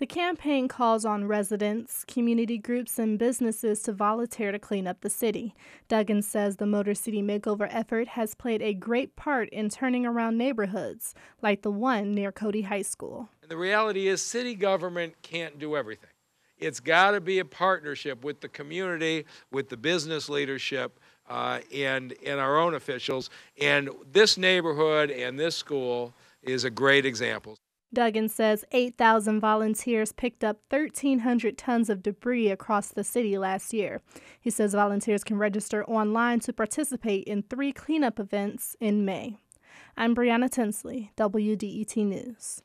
The 0.00 0.06
campaign 0.06 0.66
calls 0.66 1.04
on 1.04 1.26
residents, 1.26 2.06
community 2.06 2.56
groups, 2.56 2.98
and 2.98 3.18
businesses 3.18 3.82
to 3.82 3.92
volunteer 3.92 4.50
to 4.50 4.58
clean 4.58 4.86
up 4.86 5.02
the 5.02 5.10
city. 5.10 5.54
Duggan 5.88 6.22
says 6.22 6.56
the 6.56 6.64
Motor 6.64 6.94
City 6.94 7.22
Makeover 7.22 7.68
effort 7.70 8.08
has 8.08 8.34
played 8.34 8.62
a 8.62 8.72
great 8.72 9.14
part 9.14 9.50
in 9.50 9.68
turning 9.68 10.06
around 10.06 10.38
neighborhoods, 10.38 11.14
like 11.42 11.60
the 11.60 11.70
one 11.70 12.14
near 12.14 12.32
Cody 12.32 12.62
High 12.62 12.80
School. 12.80 13.28
And 13.42 13.50
the 13.50 13.58
reality 13.58 14.08
is, 14.08 14.22
city 14.22 14.54
government 14.54 15.16
can't 15.20 15.58
do 15.58 15.76
everything. 15.76 16.08
It's 16.56 16.80
got 16.80 17.10
to 17.10 17.20
be 17.20 17.38
a 17.40 17.44
partnership 17.44 18.24
with 18.24 18.40
the 18.40 18.48
community, 18.48 19.26
with 19.52 19.68
the 19.68 19.76
business 19.76 20.30
leadership, 20.30 20.98
uh, 21.28 21.60
and, 21.74 22.14
and 22.24 22.40
our 22.40 22.58
own 22.58 22.72
officials. 22.72 23.28
And 23.60 23.90
this 24.10 24.38
neighborhood 24.38 25.10
and 25.10 25.38
this 25.38 25.56
school 25.56 26.14
is 26.42 26.64
a 26.64 26.70
great 26.70 27.04
example. 27.04 27.58
Duggan 27.92 28.28
says 28.28 28.64
8,000 28.70 29.40
volunteers 29.40 30.12
picked 30.12 30.44
up 30.44 30.58
1,300 30.70 31.58
tons 31.58 31.90
of 31.90 32.02
debris 32.02 32.48
across 32.48 32.88
the 32.88 33.02
city 33.02 33.36
last 33.36 33.72
year. 33.72 34.00
He 34.40 34.50
says 34.50 34.74
volunteers 34.74 35.24
can 35.24 35.38
register 35.38 35.84
online 35.86 36.38
to 36.40 36.52
participate 36.52 37.24
in 37.24 37.42
three 37.42 37.72
cleanup 37.72 38.20
events 38.20 38.76
in 38.80 39.04
May. 39.04 39.38
I'm 39.96 40.14
Brianna 40.14 40.48
Tinsley, 40.48 41.10
WDET 41.16 41.96
News. 42.06 42.62